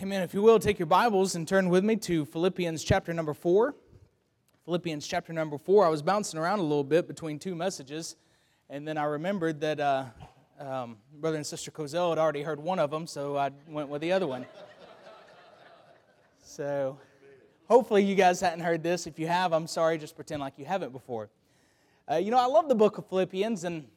[0.00, 0.22] Amen.
[0.22, 3.74] If you will, take your Bibles and turn with me to Philippians chapter number four.
[4.64, 5.84] Philippians chapter number four.
[5.84, 8.14] I was bouncing around a little bit between two messages,
[8.70, 10.04] and then I remembered that uh,
[10.60, 14.00] um, brother and sister Kozel had already heard one of them, so I went with
[14.00, 14.46] the other one.
[16.44, 16.96] So,
[17.66, 19.08] hopefully, you guys hadn't heard this.
[19.08, 19.98] If you have, I'm sorry.
[19.98, 21.28] Just pretend like you haven't before.
[22.08, 23.88] Uh, you know, I love the book of Philippians, and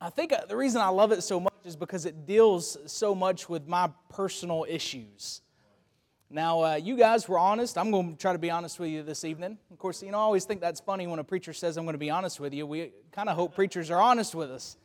[0.00, 3.14] I think uh, the reason I love it so much is because it deals so
[3.14, 5.42] much with my personal issues.
[6.30, 7.76] Now, uh, you guys were honest.
[7.76, 9.58] I'm going to try to be honest with you this evening.
[9.70, 11.94] Of course, you know, I always think that's funny when a preacher says, I'm going
[11.94, 12.66] to be honest with you.
[12.66, 14.76] We kind of hope preachers are honest with us.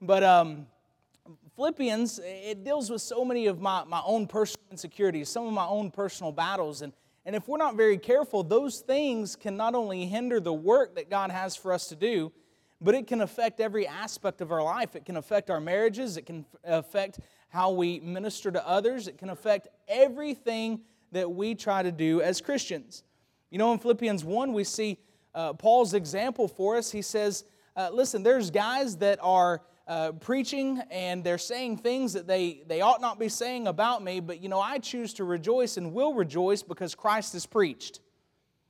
[0.00, 0.66] But um,
[1.54, 5.66] Philippians, it deals with so many of my, my own personal insecurities, some of my
[5.66, 6.82] own personal battles.
[6.82, 6.92] And,
[7.24, 11.08] and if we're not very careful, those things can not only hinder the work that
[11.08, 12.32] God has for us to do,
[12.80, 14.96] but it can affect every aspect of our life.
[14.96, 19.30] It can affect our marriages, it can affect how we minister to others, it can
[19.30, 20.80] affect everything
[21.12, 23.02] that we try to do as Christians.
[23.50, 24.98] You know, in Philippians 1, we see
[25.34, 26.90] uh, Paul's example for us.
[26.90, 27.44] He says,
[27.76, 32.80] uh, Listen, there's guys that are uh, preaching and they're saying things that they, they
[32.80, 36.12] ought not be saying about me, but you know, I choose to rejoice and will
[36.12, 38.00] rejoice because Christ is preached.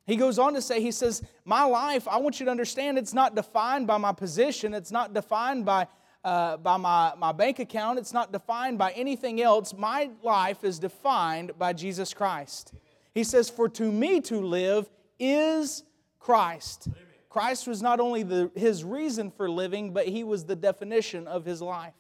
[0.07, 3.13] He goes on to say, he says, My life, I want you to understand, it's
[3.15, 5.89] not defined by my position, it's not defined by,
[6.25, 9.75] uh, by my, my bank account, it's not defined by anything else.
[9.77, 12.73] My life is defined by Jesus Christ.
[13.15, 15.83] He says, For to me to live is
[16.21, 16.89] Christ.
[17.29, 21.45] Christ was not only the, his reason for living, but he was the definition of
[21.45, 21.95] his life.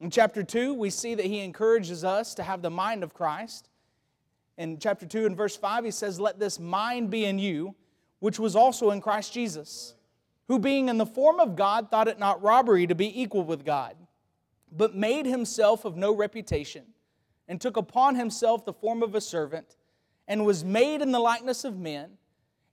[0.00, 3.68] In chapter 2, we see that he encourages us to have the mind of Christ
[4.58, 7.76] in chapter 2 and verse 5, he says, Let this mind be in you,
[8.18, 9.94] which was also in Christ Jesus,
[10.48, 13.64] who being in the form of God thought it not robbery to be equal with
[13.64, 13.94] God,
[14.70, 16.84] but made himself of no reputation,
[17.46, 19.76] and took upon himself the form of a servant,
[20.26, 22.10] and was made in the likeness of men.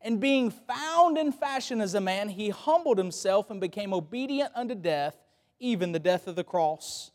[0.01, 4.75] And being found in fashion as a man, he humbled himself and became obedient unto
[4.75, 5.15] death,
[5.59, 7.11] even the death of the cross.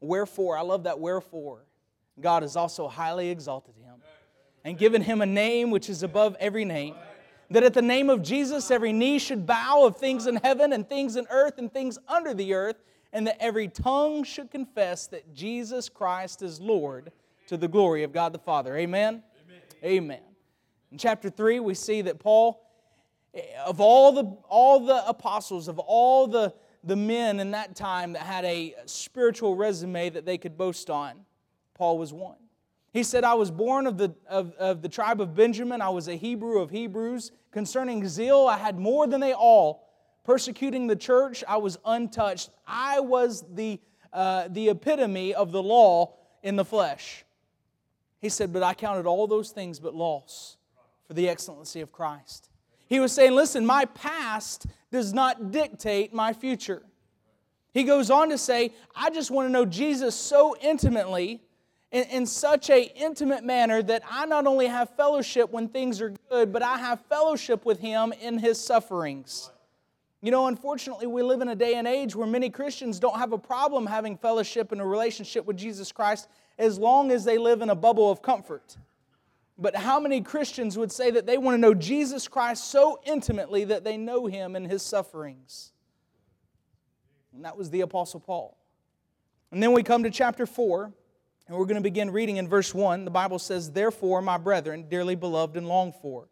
[0.00, 1.66] Wherefore, I love that wherefore.
[2.20, 3.96] God has also highly exalted him
[4.64, 6.94] and given him a name which is above every name.
[7.50, 10.88] That at the name of Jesus, every knee should bow of things in heaven and
[10.88, 12.82] things in earth and things under the earth,
[13.12, 17.12] and that every tongue should confess that Jesus Christ is Lord
[17.46, 18.76] to the glory of God the Father.
[18.76, 19.22] Amen?
[19.84, 20.02] Amen.
[20.02, 20.20] Amen.
[20.90, 22.60] In chapter 3, we see that Paul,
[23.34, 28.14] eh, of all the, all the apostles, of all the, the men in that time
[28.14, 31.24] that had a spiritual resume that they could boast on,
[31.76, 32.36] Paul was one.
[32.92, 35.82] He said, I was born of the, of, of the tribe of Benjamin.
[35.82, 37.30] I was a Hebrew of Hebrews.
[37.50, 39.86] Concerning zeal, I had more than they all.
[40.24, 42.48] Persecuting the church, I was untouched.
[42.66, 43.78] I was the,
[44.14, 47.26] uh, the epitome of the law in the flesh.
[48.20, 50.56] He said, But I counted all those things but loss
[51.06, 52.48] for the excellency of Christ.
[52.88, 56.82] He was saying, Listen, my past does not dictate my future.
[57.74, 61.42] He goes on to say, I just want to know Jesus so intimately
[61.92, 66.12] in, in such a intimate manner that I not only have fellowship when things are
[66.30, 69.50] good, but I have fellowship with Him in His sufferings.
[70.22, 73.32] You know, unfortunately, we live in a day and age where many Christians don't have
[73.32, 77.62] a problem having fellowship and a relationship with Jesus Christ as long as they live
[77.62, 78.76] in a bubble of comfort.
[79.58, 83.64] But how many Christians would say that they want to know Jesus Christ so intimately
[83.64, 85.72] that they know him in his sufferings?
[87.32, 88.56] And that was the Apostle Paul.
[89.50, 90.92] And then we come to chapter 4,
[91.48, 93.04] and we're going to begin reading in verse 1.
[93.04, 96.28] The Bible says, Therefore, my brethren, dearly beloved and longed for,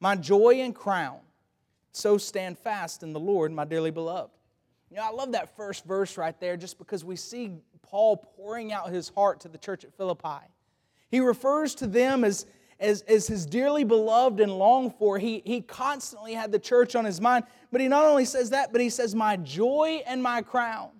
[0.00, 1.18] my joy and crown,
[1.92, 4.30] so stand fast in the Lord, my dearly beloved.
[4.90, 8.72] You know, I love that first verse right there just because we see Paul pouring
[8.72, 10.46] out his heart to the church at Philippi.
[11.10, 12.46] He refers to them as,
[12.80, 15.18] as, as his dearly beloved and longed for.
[15.18, 18.72] He, he constantly had the church on his mind, but he not only says that,
[18.72, 20.90] but he says, My joy and my crown.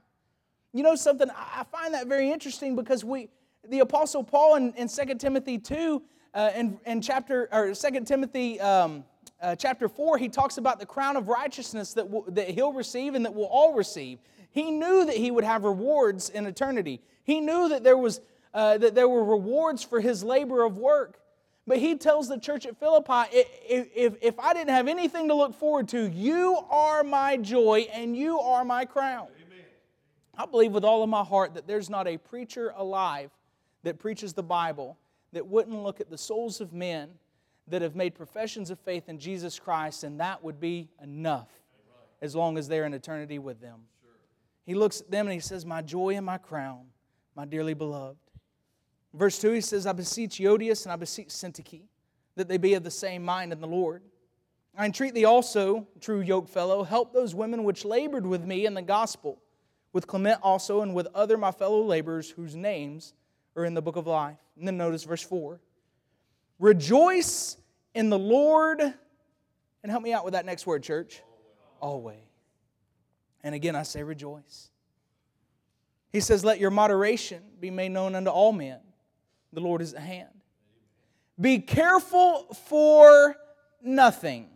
[0.74, 1.28] You know something?
[1.34, 3.30] I find that very interesting because we,
[3.68, 6.02] the Apostle Paul in, in 2 Timothy 2,
[6.34, 9.04] uh, in, in chapter, or 2 Timothy um,
[9.40, 13.14] uh, chapter 4, he talks about the crown of righteousness that, will, that he'll receive
[13.14, 14.18] and that we'll all receive.
[14.50, 17.00] He knew that he would have rewards in eternity.
[17.24, 18.20] He knew that there, was,
[18.54, 21.20] uh, that there were rewards for his labor of work.
[21.66, 25.34] But he tells the church at Philippi if, if, if I didn't have anything to
[25.34, 29.28] look forward to, you are my joy and you are my crown.
[29.46, 29.64] Amen.
[30.34, 33.30] I believe with all of my heart that there's not a preacher alive
[33.82, 34.98] that preaches the Bible
[35.32, 37.10] that wouldn't look at the souls of men
[37.68, 41.48] that have made professions of faith in Jesus Christ, and that would be enough
[42.20, 43.80] as long as they're in eternity with them.
[44.64, 46.86] He looks at them and he says, My joy and my crown,
[47.34, 48.18] my dearly beloved.
[49.14, 51.82] Verse 2, he says, I beseech Euodias and I beseech Syntyche
[52.36, 54.02] that they be of the same mind in the Lord.
[54.76, 58.82] I entreat thee also, true yokefellow, help those women which labored with me in the
[58.82, 59.42] gospel,
[59.92, 63.12] with Clement also, and with other my fellow laborers whose names
[63.58, 64.38] are in the book of life.
[64.56, 65.60] And then notice verse 4
[66.58, 67.56] Rejoice
[67.94, 68.80] in the Lord.
[68.80, 71.22] And help me out with that next word, church.
[71.80, 72.18] Always.
[73.42, 74.70] And again, I say rejoice.
[76.12, 78.80] He says, Let your moderation be made known unto all men.
[79.52, 80.28] The Lord is at hand.
[81.40, 83.36] Be careful for
[83.80, 84.48] nothing,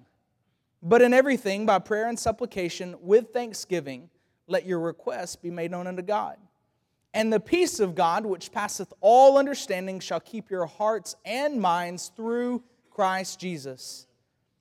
[0.82, 4.10] but in everything, by prayer and supplication, with thanksgiving,
[4.49, 6.37] let your requests be made known unto God.
[7.14, 12.11] And the peace of God, which passeth all understanding, shall keep your hearts and minds
[12.17, 14.06] through Christ Jesus.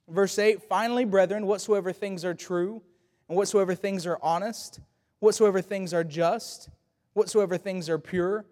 [0.07, 2.81] Verse 8 Finally, brethren, whatsoever things are true,
[3.29, 4.81] and whatsoever things are honest,
[5.19, 6.69] whatsoever things are just,
[7.13, 8.45] whatsoever things are pure,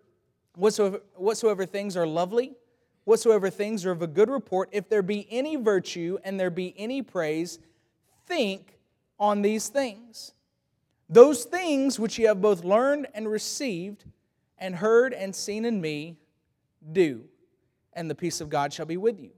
[0.56, 2.54] whatsoever, whatsoever things are lovely,
[3.04, 6.74] whatsoever things are of a good report, if there be any virtue and there be
[6.78, 7.60] any praise,
[8.25, 8.80] think
[9.19, 10.34] on these things.
[11.09, 14.06] Those things which ye have both learned and received,
[14.59, 16.17] and heard and seen in me,
[16.91, 17.23] do,
[17.94, 19.31] and the peace of God shall be with you.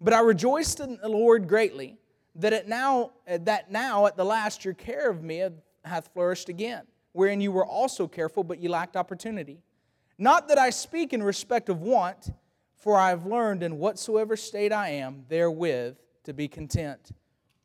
[0.00, 1.96] But I rejoiced in the Lord greatly
[2.36, 5.48] that it now eh, that now at the last your care of me
[5.84, 9.58] hath flourished again, wherein you were also careful, but ye lacked opportunity.
[10.18, 12.30] Not that I speak in respect of want,
[12.76, 17.10] for I have learned in whatsoever state I am, therewith to be content.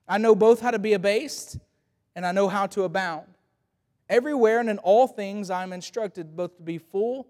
[0.07, 1.57] I know both how to be abased,
[2.15, 3.27] and I know how to abound.
[4.09, 7.27] Everywhere and in all things I am instructed both to be full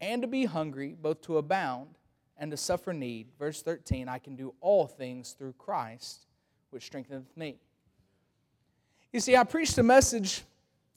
[0.00, 1.98] and to be hungry, both to abound
[2.38, 3.28] and to suffer need.
[3.38, 6.26] Verse 13 I can do all things through Christ,
[6.70, 7.56] which strengtheneth me.
[9.12, 10.42] You see, I preached a message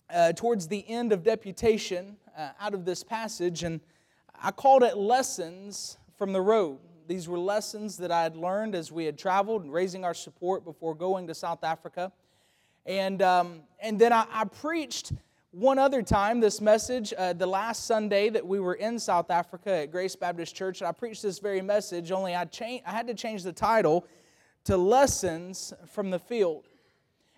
[0.09, 3.81] uh, towards the end of deputation uh, out of this passage, and
[4.41, 6.79] I called it Lessons from the Road.
[7.07, 10.63] These were lessons that I had learned as we had traveled and raising our support
[10.63, 12.11] before going to South Africa.
[12.85, 15.13] And, um, and then I, I, preached
[15.51, 19.71] one other time this message uh, the last Sunday that we were in South Africa
[19.71, 20.81] at Grace Baptist Church.
[20.81, 24.05] And I preached this very message, only I, cha- I had to change the title
[24.65, 26.67] to Lessons from the Field.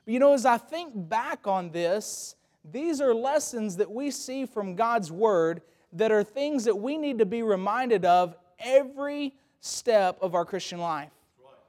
[0.04, 2.36] But you know, as I think back on this,
[2.70, 5.62] these are lessons that we see from God's Word
[5.94, 10.80] that are things that we need to be reminded of every step of our Christian
[10.80, 11.12] life.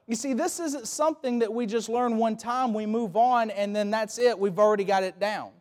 [0.09, 3.75] You see, this isn't something that we just learn one time, we move on, and
[3.75, 5.51] then that's it, we've already got it down.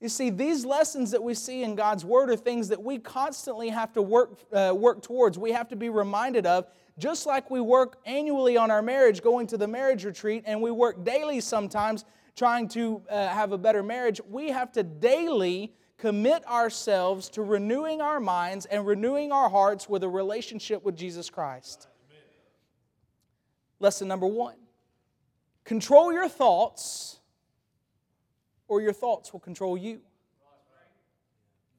[0.00, 3.68] You see, these lessons that we see in God's Word are things that we constantly
[3.68, 5.38] have to work, uh, work towards.
[5.38, 9.46] We have to be reminded of, just like we work annually on our marriage, going
[9.48, 13.82] to the marriage retreat, and we work daily sometimes trying to uh, have a better
[13.82, 19.86] marriage, we have to daily commit ourselves to renewing our minds and renewing our hearts
[19.86, 21.88] with a relationship with Jesus Christ.
[23.82, 24.54] Lesson number one
[25.64, 27.18] control your thoughts,
[28.68, 30.00] or your thoughts will control you.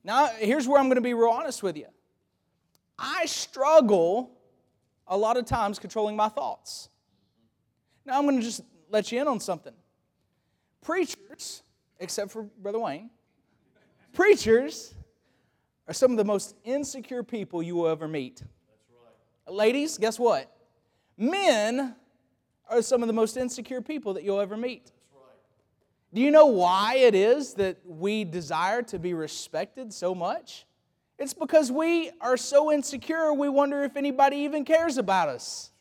[0.04, 1.88] Now, here's where I'm going to be real honest with you.
[3.00, 4.32] I struggle
[5.08, 6.90] a lot of times controlling my thoughts.
[8.06, 9.74] Now, I'm going to just let you in on something.
[10.82, 11.64] Preachers,
[12.02, 13.12] except for Brother Wayne,
[14.12, 14.94] preachers
[15.88, 18.44] are some of the most insecure people you will ever meet.
[19.48, 19.56] Right.
[19.56, 20.54] Ladies, guess what?
[21.18, 21.96] Men
[22.70, 24.92] are some of the most insecure people that you'll ever meet.
[26.14, 30.66] Do you know why it is that we desire to be respected so much?
[31.18, 35.72] It's because we are so insecure, we wonder if anybody even cares about us.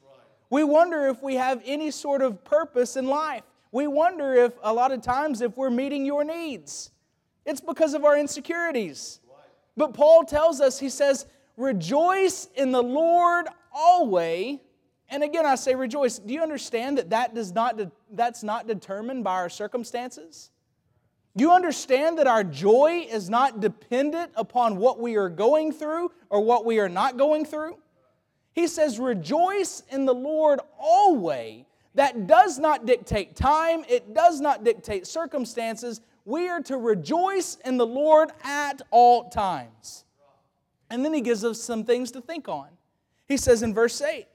[0.51, 3.43] We wonder if we have any sort of purpose in life.
[3.73, 6.91] We wonder if a lot of times if we're meeting your needs.
[7.47, 9.21] It's because of our insecurities.
[9.77, 14.59] But Paul tells us, he says, rejoice in the Lord always.
[15.13, 16.19] And again, I say rejoice.
[16.19, 20.51] Do you understand that, that does not de- that's not determined by our circumstances?
[21.37, 26.13] Do you understand that our joy is not dependent upon what we are going through
[26.31, 27.77] or what we are not going through?
[28.55, 31.65] He says, Rejoice in the Lord always.
[31.95, 36.01] That does not dictate time, it does not dictate circumstances.
[36.25, 40.07] We are to rejoice in the Lord at all times.
[40.89, 42.69] And then he gives us some things to think on.
[43.29, 44.27] He says in verse 8,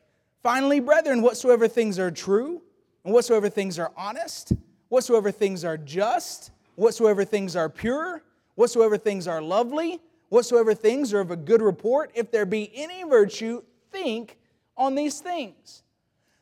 [0.48, 2.62] Finally, brethren, whatsoever things are true,
[3.04, 4.54] and whatsoever things are honest,
[4.88, 8.24] whatsoever things are just, whatsoever things are pure,
[8.56, 10.00] whatsoever things are lovely,
[10.30, 13.62] whatsoever things are of a good report, if there be any virtue,
[13.92, 14.38] think
[14.78, 15.84] on these things.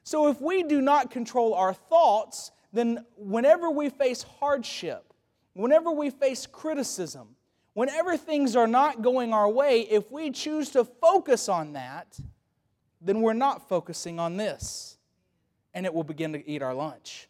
[0.03, 5.15] So if we do not control our thoughts, then whenever we face hardship,
[5.53, 7.29] whenever we face criticism,
[7.73, 12.19] whenever things are not going our way, if we choose to focus on that,
[13.05, 14.97] then we're not focusing on this.
[15.73, 17.27] And it will begin to eat our lunch.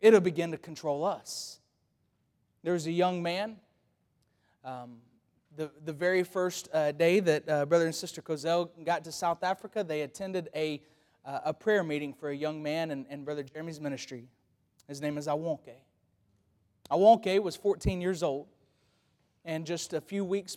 [0.00, 1.60] It'll begin to control us.
[2.62, 3.56] There was a young man,
[4.64, 4.98] um,
[5.56, 9.42] the, the very first uh, day that uh, Brother and Sister Kozel got to South
[9.44, 10.80] Africa, they attended a,
[11.24, 14.28] uh, a prayer meeting for a young man in, in Brother Jeremy's ministry.
[14.88, 15.76] His name is Awonke.
[16.90, 18.46] Awonke was 14 years old,
[19.44, 20.56] and just a few weeks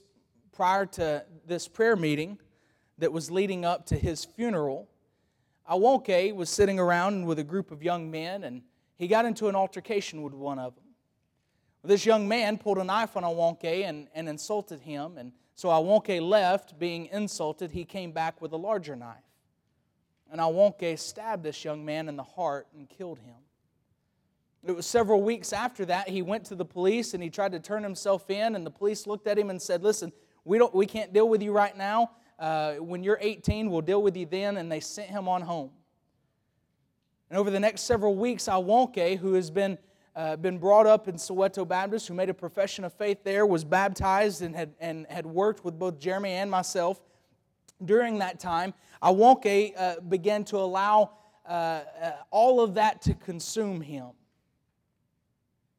[0.54, 2.40] prior to this prayer meeting
[2.98, 4.90] that was leading up to his funeral,
[5.70, 8.62] Awonke was sitting around with a group of young men, and
[8.98, 10.84] he got into an altercation with one of them.
[11.84, 16.22] This young man pulled a knife on Awonke and, and insulted him, and so Awonke
[16.22, 17.72] left, being insulted.
[17.72, 19.24] He came back with a larger knife.
[20.32, 23.36] And Awonke stabbed this young man in the heart and killed him.
[24.66, 27.60] It was several weeks after that he went to the police and he tried to
[27.60, 30.12] turn himself in, and the police looked at him and said, "Listen,
[30.44, 32.12] we don't, we can't deal with you right now.
[32.40, 35.72] Uh, when you're 18, we'll deal with you then." And they sent him on home.
[37.30, 39.78] And over the next several weeks, Awonke, who has been
[40.18, 43.64] uh, been brought up in Soweto Baptist, who made a profession of faith there, was
[43.64, 47.00] baptized and had, and had worked with both Jeremy and myself
[47.86, 48.74] during that time.
[49.04, 51.12] Awonke uh, began to allow
[51.48, 51.52] uh,
[52.02, 54.08] uh, all of that to consume him.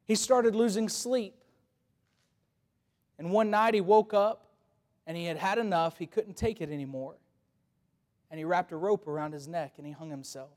[0.05, 1.35] He started losing sleep.
[3.19, 4.47] And one night he woke up
[5.09, 5.99] and he had had enough.
[5.99, 7.15] He couldn't take it anymore.
[8.31, 10.51] And he wrapped a rope around his neck and he hung himself.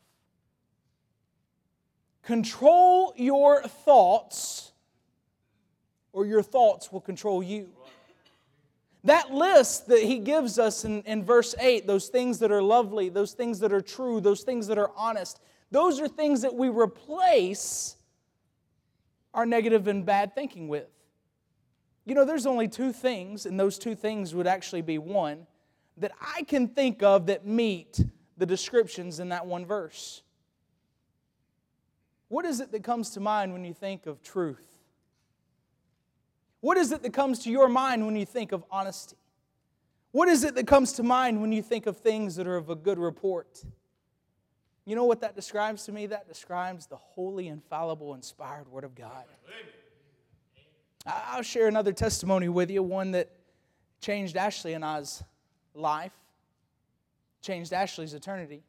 [2.22, 4.74] Control your thoughts,
[6.14, 7.70] or your thoughts will control you.
[9.06, 13.10] That list that he gives us in, in verse 8, those things that are lovely,
[13.10, 15.40] those things that are true, those things that are honest,
[15.72, 17.96] those are things that we replace
[19.34, 20.90] our negative and bad thinking with.
[22.06, 25.46] You know, there's only two things, and those two things would actually be one,
[25.98, 28.00] that I can think of that meet
[28.38, 30.24] the descriptions in that one verse.
[32.28, 34.66] What is it that comes to mind when you think of truth?
[36.62, 39.18] What is it that comes to your mind when you think of honesty?
[40.12, 42.70] What is it that comes to mind when you think of things that are of
[42.70, 43.64] a good report?
[44.86, 46.08] You know what that describes to me?
[46.08, 49.26] That describes the holy, infallible, inspired Word of God.
[51.06, 53.30] I'll share another testimony with you, one that
[54.02, 55.24] changed Ashley and I's
[55.74, 56.12] life,
[57.42, 58.62] changed Ashley's eternity.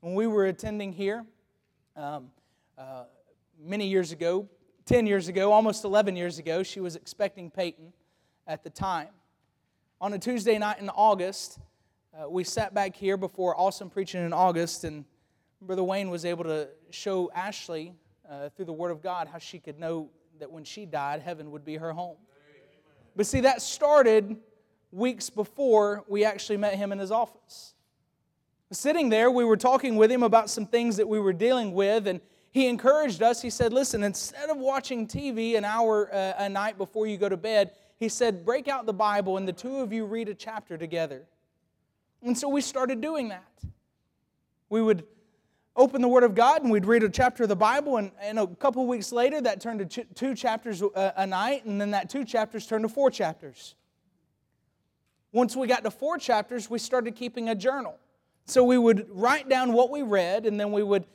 [0.00, 1.24] When we were attending here
[1.96, 2.30] um,
[2.76, 3.04] uh,
[3.58, 4.48] many years ago,
[4.84, 7.92] 10 years ago, almost 11 years ago, she was expecting Peyton
[8.46, 9.08] at the time.
[10.00, 11.58] On a Tuesday night in August,
[12.12, 15.06] uh, we sat back here before Awesome Preaching in August, and
[15.62, 17.94] Brother Wayne was able to show Ashley
[18.28, 20.10] uh, through the Word of God how she could know
[20.42, 22.16] that when she died, heaven would be her home.
[23.14, 24.38] But see, that started
[24.90, 27.74] weeks before we actually met him in his office.
[28.72, 32.08] Sitting there, we were talking with him about some things that we were dealing with,
[32.08, 32.20] and
[32.50, 33.40] he encouraged us.
[33.40, 37.28] He said, Listen, instead of watching TV an hour uh, a night before you go
[37.28, 37.70] to bed,
[38.00, 41.22] he said, Break out the Bible and the two of you read a chapter together.
[42.20, 43.62] And so we started doing that.
[44.68, 45.04] We would
[45.76, 48.38] open the Word of God and we'd read a chapter of the Bible, and, and
[48.38, 52.10] a couple weeks later, that turned to two chapters a, a night, and then that
[52.10, 53.74] two chapters turned to four chapters.
[55.32, 57.98] Once we got to four chapters, we started keeping a journal.
[58.44, 61.06] So we would write down what we read, and then we would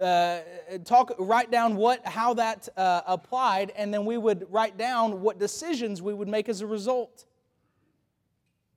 [0.00, 0.40] uh,
[0.84, 5.38] talk, write down what, how that uh, applied, and then we would write down what
[5.38, 7.24] decisions we would make as a result.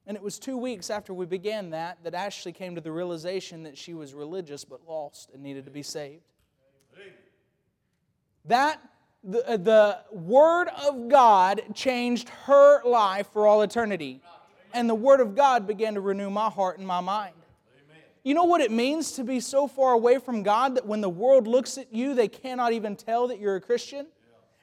[0.07, 3.63] And it was two weeks after we began that that Ashley came to the realization
[3.63, 6.23] that she was religious but lost and needed to be saved.
[8.45, 8.79] That,
[9.25, 14.21] the, uh, the Word of God changed her life for all eternity.
[14.73, 17.33] And the Word of God began to renew my heart and my mind.
[18.23, 21.09] You know what it means to be so far away from God that when the
[21.09, 24.07] world looks at you, they cannot even tell that you're a Christian?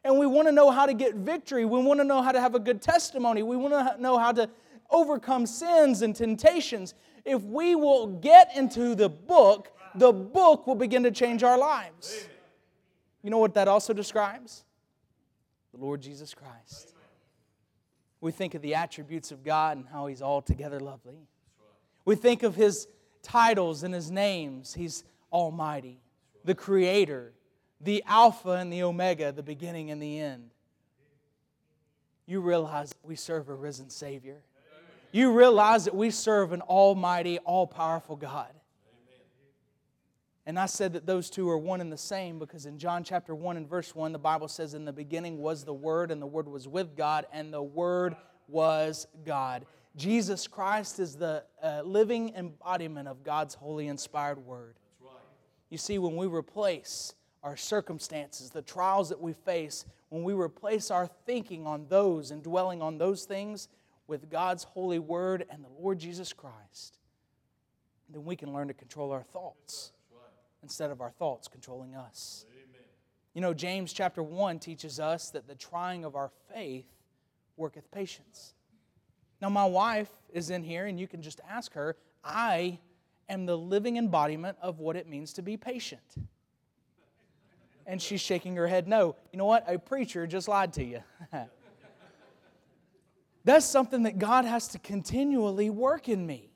[0.05, 1.65] And we want to know how to get victory.
[1.65, 3.43] We want to know how to have a good testimony.
[3.43, 4.51] We want to know how to
[4.95, 6.95] overcome sins and temptations.
[7.25, 12.29] If we will get into the book, the book will begin to change our lives.
[13.23, 14.65] You know what that also describes?
[15.73, 16.95] The Lord Jesus Christ.
[18.21, 21.29] We think of the attributes of God and how He's altogether lovely.
[22.05, 22.87] We think of His
[23.25, 24.75] titles and his names.
[24.75, 25.99] He's Almighty,
[26.45, 27.33] the Creator,
[27.81, 30.51] the Alpha and the Omega, the beginning and the end.
[32.27, 34.43] You realize we serve a risen Savior.
[35.15, 38.53] You realize that we serve an almighty, all powerful God.
[40.45, 43.33] And I said that those two are one and the same because in John chapter
[43.33, 46.27] 1 and verse 1, the Bible says, In the beginning was the Word, and the
[46.27, 48.17] Word was with God, and the Word
[48.49, 49.67] was God.
[49.95, 54.75] Jesus Christ is the uh, living embodiment of God's holy inspired word.
[55.71, 60.91] You see, when we replace our circumstances, the trials that we face, when we replace
[60.91, 63.69] our thinking on those and dwelling on those things
[64.07, 66.99] with God's holy word and the Lord Jesus Christ,
[68.11, 69.93] then we can learn to control our thoughts
[70.63, 72.47] instead of our thoughts controlling us.
[73.35, 76.87] You know, James chapter 1 teaches us that the trying of our faith
[77.57, 78.55] worketh patience.
[79.43, 81.97] Now, my wife is in here, and you can just ask her.
[82.23, 82.79] I
[83.29, 86.01] am the living embodiment of what it means to be patient.
[87.87, 89.17] And she's shaking her head, no.
[89.33, 89.65] You know what?
[89.67, 91.03] A preacher just lied to you.
[93.45, 96.51] That's something that God has to continually work in me.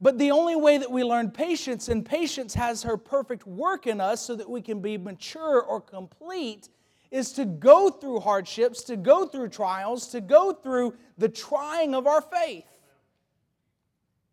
[0.00, 4.00] But the only way that we learn patience, and patience has her perfect work in
[4.00, 6.68] us so that we can be mature or complete,
[7.10, 12.06] is to go through hardships, to go through trials, to go through the trying of
[12.06, 12.66] our faith.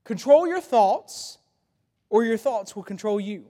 [0.04, 1.40] Control your thoughts,
[2.10, 3.46] or your thoughts will control you.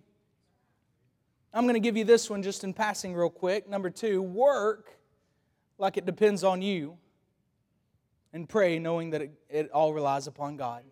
[1.54, 3.68] I'm going to give you this one just in passing, real quick.
[3.68, 4.98] Number two, work
[5.78, 6.98] like it depends on you,
[8.36, 10.84] and pray knowing that it, it all relies upon God.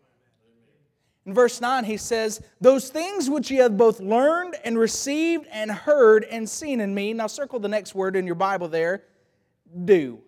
[1.25, 5.69] In verse 9, he says, Those things which ye have both learned and received and
[5.69, 7.11] heard and seen in me.
[7.11, 9.03] Now, circle the next word in your Bible there
[9.83, 10.21] do.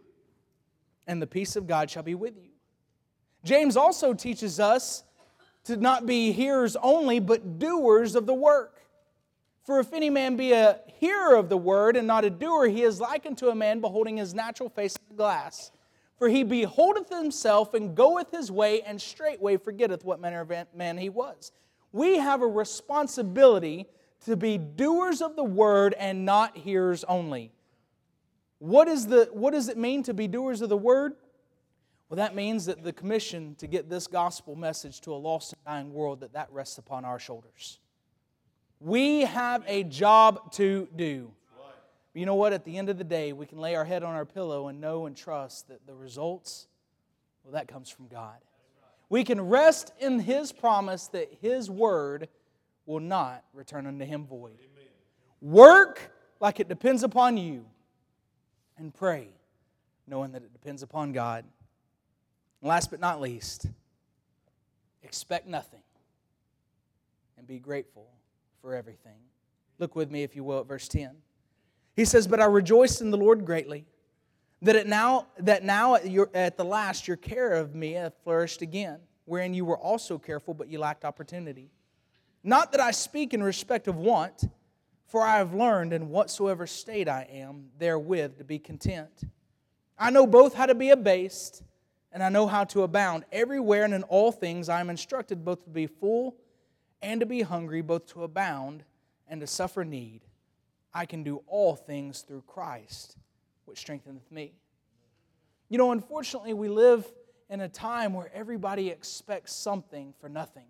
[1.07, 2.49] And the peace of God shall be with you.
[3.45, 5.03] James also teaches us
[5.63, 8.81] to not be hearers only, but doers of the work.
[9.63, 12.83] For if any man be a hearer of the word and not a doer, he
[12.83, 15.71] is likened to a man beholding his natural face in the glass.
[16.17, 20.97] For he beholdeth himself and goeth his way, and straightway forgetteth what manner of man
[20.97, 21.51] he was.
[21.91, 23.87] We have a responsibility
[24.25, 27.51] to be doers of the word and not hearers only.
[28.59, 31.13] What, is the, what does it mean to be doers of the word?
[32.09, 35.63] Well, that means that the commission to get this gospel message to a lost and
[35.65, 37.79] dying world, that that rests upon our shoulders.
[38.79, 41.31] We have a job to do.
[42.15, 42.53] You know what?
[42.53, 44.79] At the end of the day, we can lay our head on our pillow and
[44.79, 46.67] know and trust that the results,
[47.43, 48.37] well, that comes from God.
[49.09, 52.29] We can rest in His promise that His word
[52.85, 54.57] will not return unto Him void.
[55.41, 57.65] Work like it depends upon you,
[58.77, 59.29] and pray
[60.07, 61.43] knowing that it depends upon God.
[62.61, 63.67] And last but not least,
[65.03, 65.81] expect nothing
[67.37, 68.07] and be grateful
[68.61, 69.17] for everything.
[69.79, 71.15] Look with me, if you will, at verse 10.
[71.95, 73.85] He says, But I rejoiced in the Lord greatly,
[74.61, 78.13] that it now that now at, your, at the last your care of me hath
[78.23, 81.69] flourished again, wherein you were also careful, but you lacked opportunity.
[82.43, 84.43] Not that I speak in respect of want,
[85.07, 89.23] for I have learned in whatsoever state I am, therewith to be content.
[89.97, 91.63] I know both how to be abased,
[92.11, 93.25] and I know how to abound.
[93.31, 96.35] Everywhere and in all things I am instructed both to be full
[97.01, 98.83] and to be hungry, both to abound
[99.27, 100.21] and to suffer need.
[100.95, 103.17] I can do all things through Christ,
[103.65, 104.53] which strengtheneth me.
[105.67, 107.05] You know, unfortunately, we live
[107.49, 110.67] in a time where everybody expects something for nothing.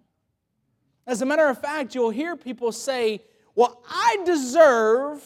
[1.05, 3.21] As a matter of fact, you'll hear people say,
[3.53, 5.23] Well, I deserve,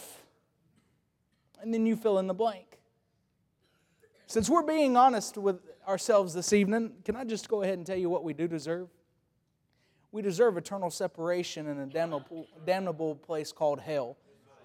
[1.62, 2.78] and then you fill in the blank.
[4.28, 7.98] Since we're being honest with ourselves this evening, can I just go ahead and tell
[7.98, 8.90] you what we do deserve?
[10.12, 14.18] We deserve eternal separation in a damnable, damnable place called hell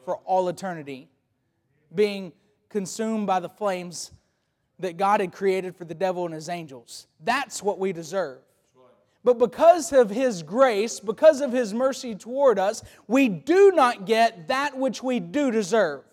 [0.04, 1.08] for all eternity,
[1.94, 2.32] being
[2.68, 4.10] consumed by the flames
[4.78, 7.06] that God had created for the devil and his angels.
[7.20, 8.38] That's what we deserve.
[9.24, 14.48] But because of His grace, because of His mercy toward us, we do not get
[14.48, 16.04] that which we do deserve.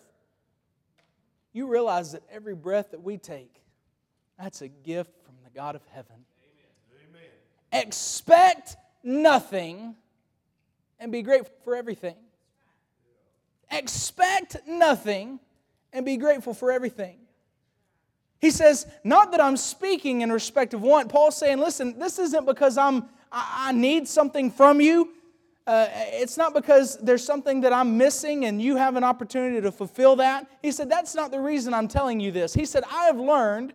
[1.52, 3.60] You realize that every breath that we take,
[4.38, 6.16] that's a gift from the God of heaven.
[7.06, 7.84] Amen.
[7.86, 9.94] Expect nothing
[10.98, 12.16] and be grateful for everything.
[13.72, 15.40] Expect nothing
[15.92, 17.16] and be grateful for everything.
[18.40, 21.08] He says, not that I'm speaking in respect of want.
[21.08, 25.10] Paul's saying, listen, this isn't because I'm I, I need something from you.
[25.66, 29.70] Uh, it's not because there's something that I'm missing and you have an opportunity to
[29.70, 30.46] fulfill that.
[30.60, 32.52] He said, that's not the reason I'm telling you this.
[32.52, 33.72] He said, I have learned,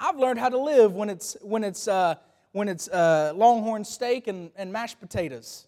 [0.00, 2.14] I've learned how to live when it's when it's uh,
[2.52, 5.66] when it's uh, longhorn steak and, and mashed potatoes.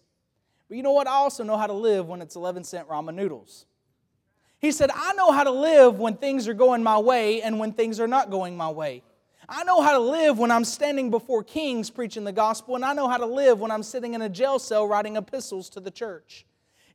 [0.67, 1.07] But you know what?
[1.07, 3.65] I also know how to live when it's 11 cent ramen noodles.
[4.59, 7.73] He said, I know how to live when things are going my way and when
[7.73, 9.03] things are not going my way.
[9.49, 12.93] I know how to live when I'm standing before kings preaching the gospel, and I
[12.93, 15.91] know how to live when I'm sitting in a jail cell writing epistles to the
[15.91, 16.45] church.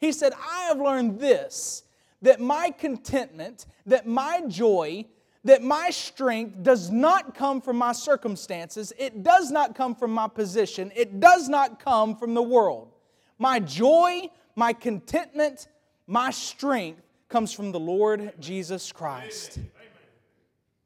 [0.00, 1.82] He said, I have learned this
[2.22, 5.04] that my contentment, that my joy,
[5.44, 10.26] that my strength does not come from my circumstances, it does not come from my
[10.26, 12.92] position, it does not come from the world.
[13.38, 15.68] My joy, my contentment,
[16.06, 19.58] my strength comes from the Lord Jesus Christ.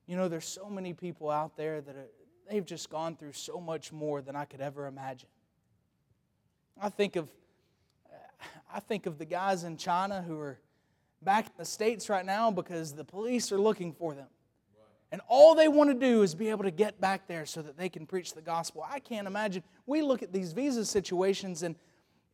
[0.06, 2.08] You know, there's so many people out there that are,
[2.50, 5.28] they've just gone through so much more than I could ever imagine.
[6.80, 7.28] I think of
[8.74, 10.58] I think of the guys in China who are
[11.20, 14.26] back in the States right now because the police are looking for them.
[15.12, 17.76] And all they want to do is be able to get back there so that
[17.76, 18.84] they can preach the gospel.
[18.88, 19.62] I can't imagine.
[19.84, 21.76] We look at these visa situations and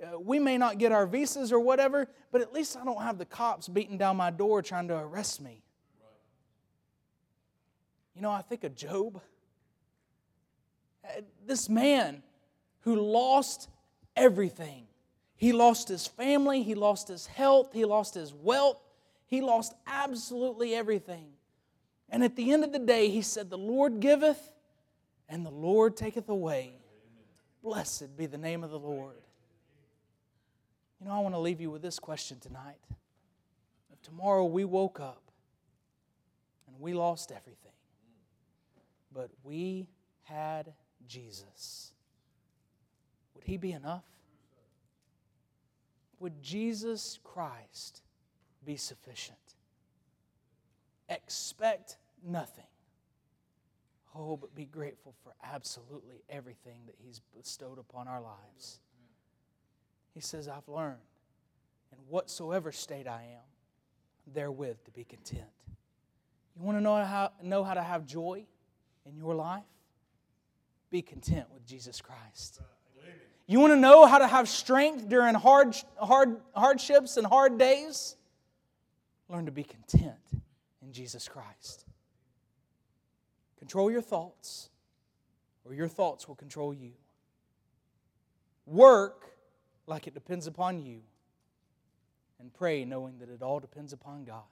[0.02, 3.18] uh, we may not get our visas or whatever, but at least I don't have
[3.18, 5.62] the cops beating down my door trying to arrest me.
[8.14, 9.20] You know, I think of Job.
[11.04, 12.22] Uh, this man
[12.80, 13.68] who lost
[14.16, 14.86] everything.
[15.36, 18.80] He lost his family, he lost his health, he lost his wealth,
[19.26, 21.28] he lost absolutely everything.
[22.10, 24.52] And at the end of the day, he said, The Lord giveth
[25.28, 26.72] and the Lord taketh away.
[27.62, 29.20] Blessed be the name of the Lord.
[31.00, 32.78] You know, I want to leave you with this question tonight.
[33.92, 35.22] If tomorrow we woke up
[36.66, 37.72] and we lost everything,
[39.12, 39.88] but we
[40.22, 40.72] had
[41.06, 41.92] Jesus,
[43.34, 44.04] would he be enough?
[46.20, 48.02] Would Jesus Christ
[48.64, 49.38] be sufficient?
[51.08, 52.64] Expect nothing.
[54.14, 58.80] Oh, but be grateful for absolutely everything that He's bestowed upon our lives.
[60.18, 60.98] He says, I've learned
[61.92, 65.44] in whatsoever state I am, therewith to be content.
[66.56, 68.44] You want to know how, know how to have joy
[69.06, 69.62] in your life?
[70.90, 72.60] Be content with Jesus Christ.
[73.46, 78.16] You want to know how to have strength during hard, hard, hardships and hard days?
[79.28, 80.18] Learn to be content
[80.82, 81.84] in Jesus Christ.
[83.60, 84.68] Control your thoughts,
[85.64, 86.90] or your thoughts will control you.
[88.66, 89.28] Work
[89.88, 91.00] like it depends upon you,
[92.38, 94.42] and pray knowing that it all depends upon God.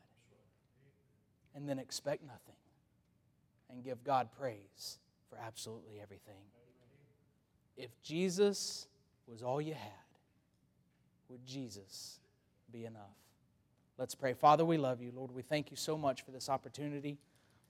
[1.54, 2.56] And then expect nothing,
[3.70, 4.98] and give God praise
[5.30, 6.42] for absolutely everything.
[7.76, 8.86] If Jesus
[9.26, 9.92] was all you had,
[11.28, 12.20] would Jesus
[12.72, 13.16] be enough?
[13.98, 14.34] Let's pray.
[14.34, 15.12] Father, we love you.
[15.14, 17.18] Lord, we thank you so much for this opportunity.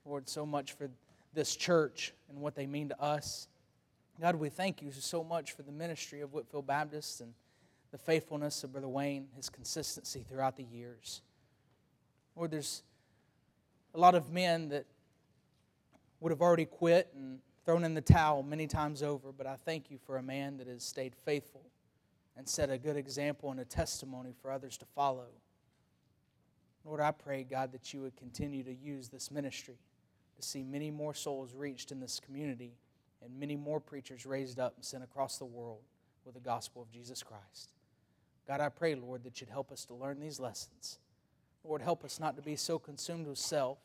[0.04, 0.90] Lord, so much for
[1.32, 3.48] this church and what they mean to us.
[4.20, 7.32] God, we thank you so much for the ministry of Whitfield Baptist and
[7.96, 11.22] the faithfulness of Brother Wayne, his consistency throughout the years.
[12.34, 12.82] Lord, there's
[13.94, 14.84] a lot of men that
[16.20, 19.90] would have already quit and thrown in the towel many times over, but I thank
[19.90, 21.62] you for a man that has stayed faithful
[22.36, 25.28] and set a good example and a testimony for others to follow.
[26.84, 29.78] Lord, I pray, God, that you would continue to use this ministry
[30.38, 32.74] to see many more souls reached in this community
[33.24, 35.80] and many more preachers raised up and sent across the world
[36.26, 37.70] with the gospel of Jesus Christ.
[38.46, 40.98] God, I pray, Lord, that you'd help us to learn these lessons.
[41.64, 43.78] Lord, help us not to be so consumed with self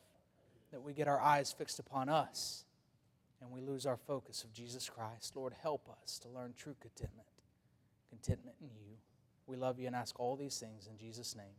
[0.70, 2.64] that we get our eyes fixed upon us
[3.40, 5.34] and we lose our focus of Jesus Christ.
[5.34, 7.26] Lord, help us to learn true contentment,
[8.08, 8.96] contentment in you.
[9.46, 11.56] We love you and ask all these things in Jesus' name.